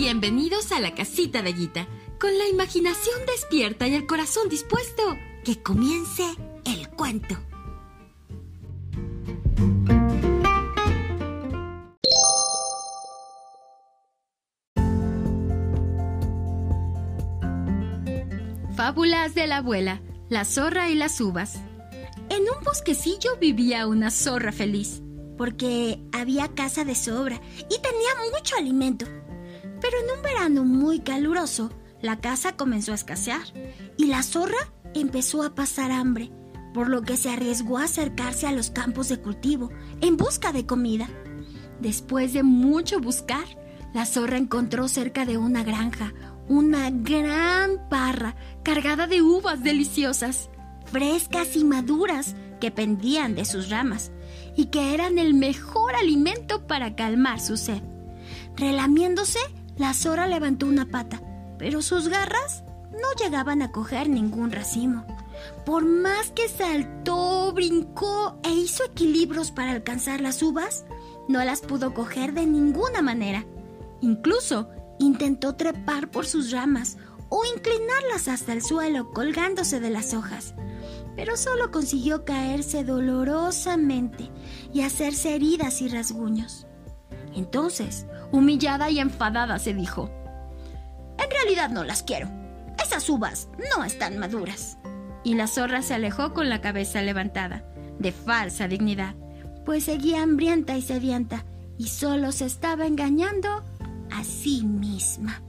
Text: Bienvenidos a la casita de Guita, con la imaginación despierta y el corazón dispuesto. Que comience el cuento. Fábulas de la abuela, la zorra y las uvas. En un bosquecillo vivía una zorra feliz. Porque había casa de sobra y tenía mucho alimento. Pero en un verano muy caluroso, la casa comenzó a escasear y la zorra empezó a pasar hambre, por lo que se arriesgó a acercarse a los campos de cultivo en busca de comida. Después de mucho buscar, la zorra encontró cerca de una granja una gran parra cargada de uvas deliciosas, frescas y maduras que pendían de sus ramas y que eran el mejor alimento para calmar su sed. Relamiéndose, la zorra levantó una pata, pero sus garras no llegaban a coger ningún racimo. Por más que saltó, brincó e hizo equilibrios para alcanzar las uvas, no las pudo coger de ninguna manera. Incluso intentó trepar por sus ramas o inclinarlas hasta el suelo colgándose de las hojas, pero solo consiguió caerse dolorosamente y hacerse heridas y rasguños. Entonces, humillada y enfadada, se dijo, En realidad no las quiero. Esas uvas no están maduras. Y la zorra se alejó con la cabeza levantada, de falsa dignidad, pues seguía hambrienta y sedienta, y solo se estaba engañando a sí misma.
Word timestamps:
Bienvenidos 0.00 0.72
a 0.72 0.80
la 0.80 0.94
casita 0.94 1.42
de 1.42 1.52
Guita, 1.52 1.86
con 2.18 2.30
la 2.38 2.48
imaginación 2.48 3.16
despierta 3.26 3.86
y 3.86 3.94
el 3.94 4.06
corazón 4.06 4.48
dispuesto. 4.48 5.02
Que 5.44 5.62
comience 5.62 6.24
el 6.64 6.88
cuento. 6.88 7.36
Fábulas 18.74 19.34
de 19.34 19.46
la 19.46 19.58
abuela, 19.58 20.00
la 20.30 20.46
zorra 20.46 20.88
y 20.88 20.94
las 20.94 21.20
uvas. 21.20 21.56
En 22.30 22.44
un 22.44 22.64
bosquecillo 22.64 23.36
vivía 23.38 23.86
una 23.86 24.10
zorra 24.10 24.50
feliz. 24.50 25.02
Porque 25.36 26.00
había 26.12 26.48
casa 26.48 26.86
de 26.86 26.94
sobra 26.94 27.38
y 27.68 27.82
tenía 27.82 28.08
mucho 28.32 28.56
alimento. 28.56 29.04
Pero 29.80 29.96
en 29.98 30.16
un 30.16 30.22
verano 30.22 30.64
muy 30.64 31.00
caluroso, 31.00 31.70
la 32.02 32.20
casa 32.20 32.56
comenzó 32.56 32.92
a 32.92 32.96
escasear 32.96 33.42
y 33.96 34.06
la 34.06 34.22
zorra 34.22 34.72
empezó 34.94 35.42
a 35.42 35.54
pasar 35.54 35.90
hambre, 35.90 36.30
por 36.74 36.88
lo 36.88 37.02
que 37.02 37.16
se 37.16 37.30
arriesgó 37.30 37.78
a 37.78 37.84
acercarse 37.84 38.46
a 38.46 38.52
los 38.52 38.70
campos 38.70 39.08
de 39.08 39.20
cultivo 39.20 39.70
en 40.00 40.16
busca 40.16 40.52
de 40.52 40.66
comida. 40.66 41.08
Después 41.80 42.32
de 42.32 42.42
mucho 42.42 43.00
buscar, 43.00 43.44
la 43.94 44.06
zorra 44.06 44.36
encontró 44.36 44.86
cerca 44.88 45.24
de 45.24 45.36
una 45.36 45.64
granja 45.64 46.12
una 46.50 46.90
gran 46.90 47.88
parra 47.88 48.34
cargada 48.64 49.06
de 49.06 49.22
uvas 49.22 49.62
deliciosas, 49.62 50.50
frescas 50.84 51.54
y 51.54 51.62
maduras 51.62 52.34
que 52.60 52.72
pendían 52.72 53.36
de 53.36 53.44
sus 53.44 53.70
ramas 53.70 54.10
y 54.56 54.66
que 54.66 54.92
eran 54.92 55.20
el 55.20 55.32
mejor 55.32 55.94
alimento 55.94 56.66
para 56.66 56.96
calmar 56.96 57.38
su 57.38 57.56
sed. 57.56 57.82
Relamiéndose, 58.56 59.38
la 59.80 59.94
zorra 59.94 60.26
levantó 60.26 60.66
una 60.66 60.84
pata, 60.84 61.22
pero 61.58 61.80
sus 61.80 62.08
garras 62.08 62.64
no 62.92 63.24
llegaban 63.24 63.62
a 63.62 63.72
coger 63.72 64.10
ningún 64.10 64.52
racimo. 64.52 65.06
Por 65.64 65.86
más 65.86 66.32
que 66.32 66.50
saltó, 66.50 67.50
brincó 67.54 68.38
e 68.44 68.50
hizo 68.50 68.84
equilibrios 68.84 69.50
para 69.50 69.72
alcanzar 69.72 70.20
las 70.20 70.42
uvas, 70.42 70.84
no 71.28 71.42
las 71.42 71.62
pudo 71.62 71.94
coger 71.94 72.34
de 72.34 72.44
ninguna 72.44 73.00
manera. 73.00 73.46
Incluso 74.02 74.68
intentó 74.98 75.56
trepar 75.56 76.10
por 76.10 76.26
sus 76.26 76.50
ramas 76.50 76.98
o 77.30 77.42
inclinarlas 77.46 78.28
hasta 78.28 78.52
el 78.52 78.60
suelo 78.60 79.10
colgándose 79.12 79.80
de 79.80 79.88
las 79.88 80.12
hojas, 80.12 80.52
pero 81.16 81.38
solo 81.38 81.70
consiguió 81.70 82.26
caerse 82.26 82.84
dolorosamente 82.84 84.30
y 84.74 84.82
hacerse 84.82 85.34
heridas 85.34 85.80
y 85.80 85.88
rasguños. 85.88 86.66
Entonces, 87.40 88.06
humillada 88.32 88.90
y 88.90 89.00
enfadada, 89.00 89.58
se 89.58 89.72
dijo, 89.72 90.10
En 91.18 91.30
realidad 91.30 91.70
no 91.70 91.84
las 91.84 92.02
quiero. 92.02 92.28
Esas 92.84 93.08
uvas 93.08 93.48
no 93.74 93.82
están 93.82 94.18
maduras. 94.18 94.76
Y 95.24 95.36
la 95.36 95.46
zorra 95.46 95.80
se 95.80 95.94
alejó 95.94 96.34
con 96.34 96.50
la 96.50 96.60
cabeza 96.60 97.00
levantada, 97.00 97.64
de 97.98 98.12
falsa 98.12 98.68
dignidad, 98.68 99.14
pues 99.64 99.84
seguía 99.84 100.22
hambrienta 100.22 100.76
y 100.76 100.82
sedienta, 100.82 101.46
y 101.78 101.88
solo 101.88 102.30
se 102.30 102.44
estaba 102.44 102.86
engañando 102.86 103.64
a 104.10 104.22
sí 104.22 104.66
misma. 104.66 105.40